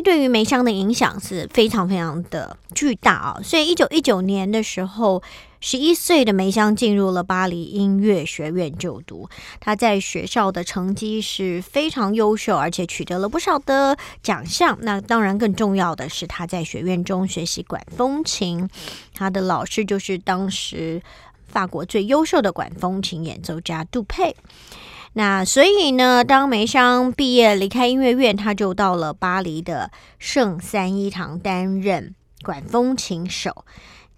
[0.00, 3.40] 对于梅香的影响是非常非常的巨大啊！
[3.42, 5.22] 所以一九一九年的时候，
[5.60, 9.28] 十一岁的梅香进入了巴黎音乐学院就读。
[9.60, 14.78] 他在学校的成绩是非常优秀，而且取得了不少的奖项。
[14.82, 18.68] 那当然，更重要的是他在学院中学习管风琴，
[19.14, 21.02] 他的老师就是当时
[21.46, 24.36] 法国最优秀的管风琴演奏家杜佩。
[25.18, 29.90] 那所以呢，当梅香毕业离开音乐院，他就到了巴黎的
[30.20, 32.14] 圣三一堂担任
[32.44, 33.64] 管风琴手。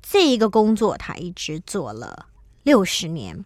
[0.02, 2.26] 这一个工作他一直做了
[2.64, 3.42] 六十年，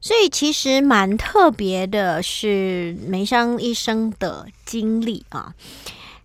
[0.00, 5.52] 所以其实蛮特别的是梅香一生的经历啊。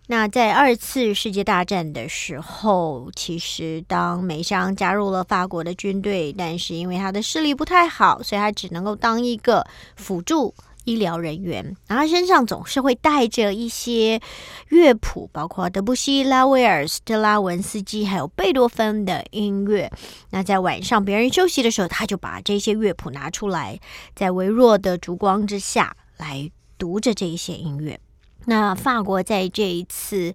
[0.06, 11.74] 那在二次世界大战的时候，其实当梅香加入了法国的军队，但是因为他的视力不太好，所以他只能够当一个辅助医疗人员。
[11.86, 14.20] 然后身上总是会带着一些
[14.68, 19.90] 乐谱，包括德布西、拉威尔、斯特拉文斯基还有贝多芬的音乐。
[20.28, 23.80] 那在晚上别人休息的时候，他就把这些乐谱拿出来，
[24.14, 27.98] 在微弱的烛光之下来读着这一些音乐。
[28.46, 30.34] 那法国在这一次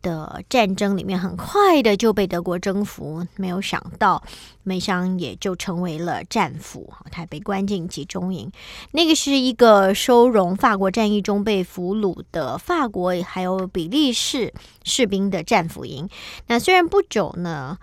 [0.00, 3.26] 的战争里面，很快的就被德国征服。
[3.36, 4.22] 没有想到，
[4.62, 8.50] 梅香也就成为了战俘，他被关进集中营。
[8.90, 16.08] 那个是一个收容法国战役中被俘虏的法国还有比利时士兵的战俘营。
[16.48, 17.78] 那虽然不久呢。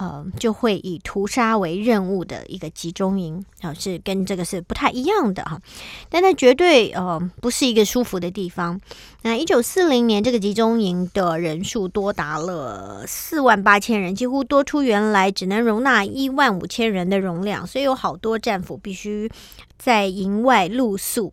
[0.00, 5.60] 呃，就会以屠杀为任务的一个集中营啊，是跟这个是不太一样的哈，
[6.08, 8.80] 但它绝对呃不是一个舒服的地方。
[9.20, 19.30] 那一九四零年，这个集中营的人数多达了四万八千人，几乎多出原来只能容纳一万五千人的容量，所以有好多战俘必须
[19.78, 21.30] 在营外露宿。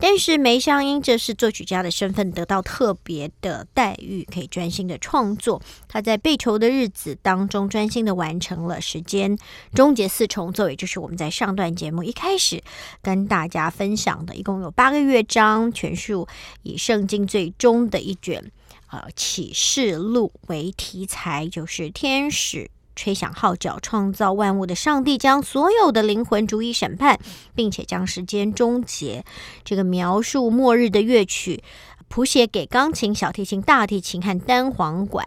[0.00, 5.60] 但是梅香因这是作曲家的身份，得到特别的待遇，可以专心的创作。
[5.86, 9.38] 他在被囚的日子当中，专心的完成了时间
[9.74, 12.62] 终结四重奏，也就是我们在上段节目一开始
[13.02, 16.26] 跟大家分享的，一共有八个乐章，全数
[16.62, 18.50] 以圣经最终的一卷
[18.90, 22.70] 呃启示录为题材，就是天使。
[23.00, 27.18] 吹响号角，创造万物的上帝将所有的灵魂逐一审判，
[27.54, 29.24] 并且将时间终结。
[29.64, 31.64] 这个描述末日的乐曲
[32.08, 35.24] 谱写给钢琴、小提琴、大提琴和单簧管。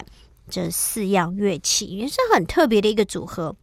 [0.54, 3.56] 这四样乐器也是很特别的一个组合。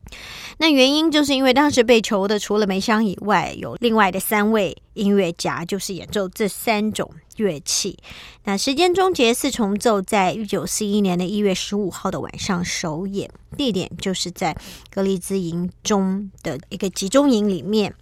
[0.59, 7.97] 那原因就是因为当时被囚的除了梅香以外，有另外的三位音乐家，就是演奏这三种乐器。
[8.43, 14.57] 那时间终结四重奏在一九四一年的一月十五号的晚上首演，地点就是在
[14.91, 17.95] 格里兹营中的一个集中营里面。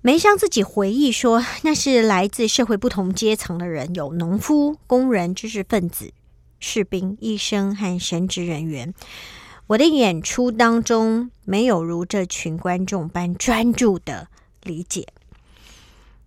[0.00, 6.12] 梅香自己回忆说，那是来自社会不同阶层的人，有农夫、工人、知识分子。
[6.58, 8.94] 士兵、医生和神职人员，
[9.68, 14.28] 我的演出当中没有如这群观众般专注的
[14.62, 15.06] 理解。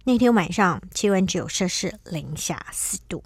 [0.06, 3.24] 那天晚上气温只有摄氏零下四度。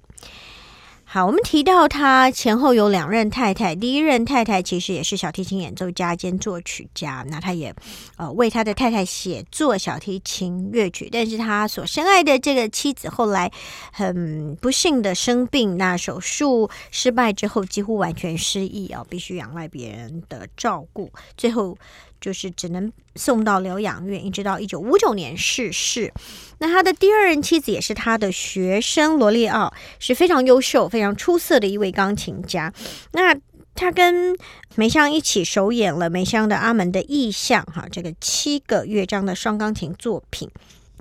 [1.13, 7.71] 好，我们提到他前后有两任太太，第一任太太其实也是小提琴演奏家兼作曲家，那他也
[8.17, 13.51] 呃为他的太太写作小提琴乐曲，但是他所深爱的这个妻子后来
[13.91, 21.77] 很不幸的生病，那手术失败之后几乎完全失忆啊，必须仰赖别人的照顾，最后。
[22.23, 26.13] 就是只能送到疗养院，一直到一九五九年逝世。
[26.59, 32.73] 那他的第二任妻子也是他的学生罗列奥，是非常优秀、非常出色的一位钢琴家。
[33.11, 33.35] 那
[33.75, 34.37] 他跟
[34.75, 40.49] 梅香一起首演了梅香的《阿门的意象》哈，这个七个乐章的双钢琴作品。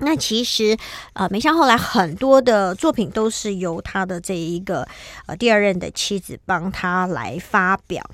[0.04, 0.76] 那其实，
[1.12, 4.86] 呃，梅香后来很多的作品都是由他的这一个
[5.26, 8.04] 呃第二任的妻子帮他来发表。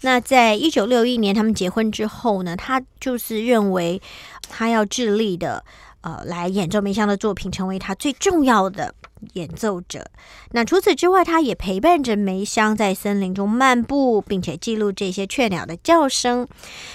[0.00, 4.02] 那在一九六一年他们结婚之后呢，他就是认为
[4.48, 5.64] 他要致力的
[6.00, 8.92] 呃来演奏梅香的作品，成为他最重要的
[9.34, 10.04] 演奏者。
[10.50, 16.48] 那除此之外，他也陪伴着梅香在森林中漫步，并且记录这些雀鸟的叫声。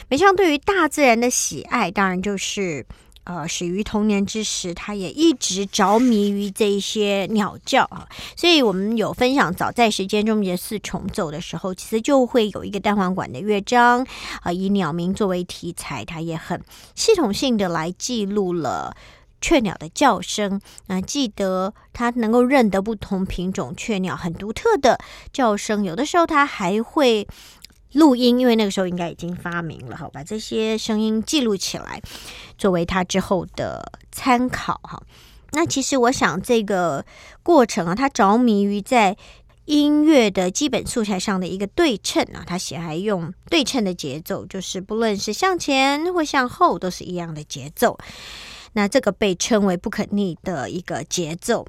[0.10, 2.86] 梅香对于大自然的喜爱，当然就是。
[3.24, 8.07] 呃，始于童年之时，他也一直着迷于这一些鸟叫啊。
[8.36, 14.05] 所以，我们有分享早在时间终结四重奏的时候，其实就会有一个单簧管的乐章
[14.41, 16.59] 啊，以鸟鸣作为题材，它也很
[16.95, 18.95] 系统性的来记录了
[19.39, 20.99] 雀鸟的叫声啊。
[20.99, 24.97] 记得它能够认得不同品种雀鸟很独特的
[25.32, 27.28] 叫声，有的时候它还会。
[27.94, 32.02] 录音，因为那个时候应该已经发明了，好把这些声音记录起来，
[32.58, 35.02] 作为他之后的参考哈。
[35.52, 37.06] 那其实我想这个
[37.44, 39.18] 过程啊，他着迷于在
[39.66, 47.98] 音乐的基本素材上的一个对称啊，他喜欢用对称的节奏，就是不论是向前或向后都是一样的节奏。
[48.74, 51.68] 那这个被称为不可逆的一个节奏。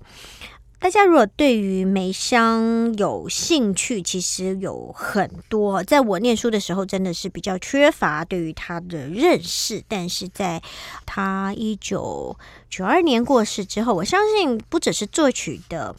[0.83, 5.81] 大家如果对于梅香有兴趣，其实有很多。
[5.85, 9.81] 在我念书的时候，真的是比较缺乏对于他的认识。
[9.87, 10.61] 但是在
[11.07, 12.37] 他一九
[12.69, 15.95] 九二年过世之后，我相信不只是作曲的。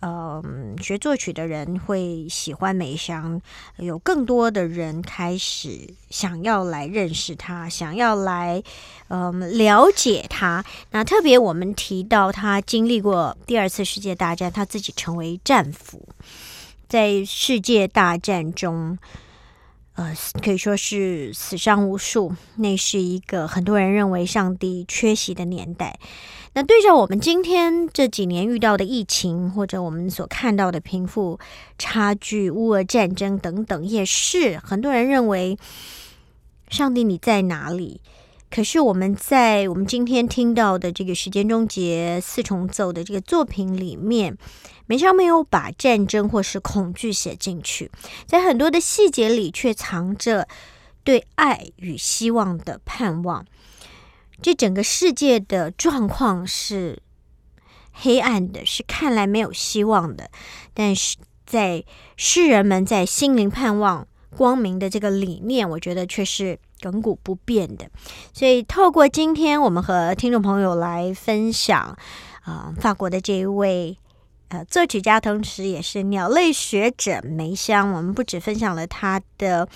[0.00, 3.42] 嗯，学作曲的人会喜欢梅香，
[3.78, 8.62] 有更多的人开始想要来认识他，想要来
[9.08, 10.64] 嗯了解他。
[10.92, 16.08] 那特别我们提到他经历过第二次世界大战，他自己成为战俘，
[16.88, 18.98] 在世界大战中。
[19.94, 22.32] 呃，可以说是死伤无数。
[22.54, 25.98] 那是一个很多人认为上帝缺席的年代。
[26.58, 31.38] 那对照我们今天这几年遇到的疫情，或者我们所看到的贫富
[31.78, 35.56] 差距、乌俄战争等等，也是很多人认为
[36.68, 38.00] 上帝你在哪里？
[38.50, 44.36] 可是我们在我们今天听到的这个时间终结四重奏的这个作品里面。
[44.86, 47.88] 梅香没有把战争或是恐惧写进去，
[48.26, 50.48] 在很多的细节里却藏着
[51.04, 53.46] 对爱与希望的盼望。
[54.40, 57.02] 这整个世界的状况是
[57.92, 60.30] 黑暗的，是看来没有希望的，
[60.72, 61.16] 但是
[61.46, 61.84] 在
[62.16, 67.90] 世人们在心灵盼望光明的这个理念，我觉得却是亘古不变的。
[68.32, 71.96] 所以，透过今天我们和听众朋友来分享，
[72.42, 73.96] 啊，法国的这一位。
[74.48, 79.68] 呃，作曲家同时也是鸟类学者梅香，我们不止分享了他的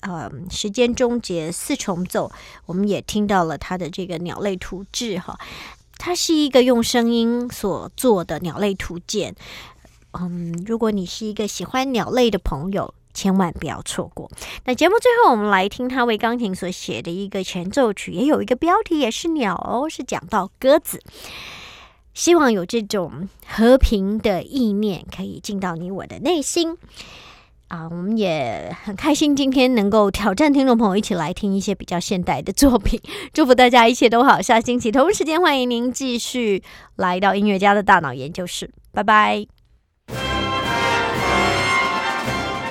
[0.00, 2.30] 呃时间终结四重奏，
[2.66, 5.36] 我们也听到了他的这个鸟类图志哈，
[5.98, 9.34] 它是一个用声音所做的鸟类图鉴。
[10.12, 14.30] 嗯，如果你是一个喜欢鸟类的朋友，千万不要错过。
[14.64, 21.02] 那节目最后，我们来听他为钢琴所写的一个前奏曲，也有一个标题，也是鸟哦，是讲到鸽子。
[22.20, 26.76] 希望有这种和平的意念可以进到你我的内心
[27.68, 27.88] 啊！
[27.90, 33.00] 我们也很开心今天能够挑战听众朋友一起来听一些比较现代的作品。
[33.32, 36.62] 祝福大家一切都好，下星期同时间欢迎您继续
[36.96, 39.36] 来到音乐家的大脑研究室，拜拜！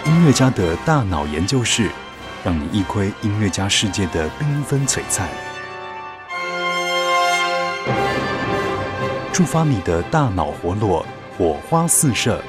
[0.06, 1.90] 音乐家的大脑研究室，
[2.44, 5.28] 让你一窥音乐家世界的缤纷璀璨。
[9.40, 11.06] 触发你的大脑活络，
[11.38, 12.44] 火花四射。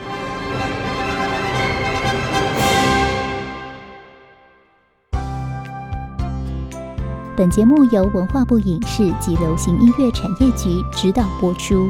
[7.37, 11.89] 本节目由文化部影视及流行音乐产业局指导播出。